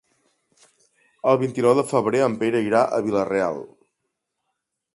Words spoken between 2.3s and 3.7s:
Pere irà a Vila-real.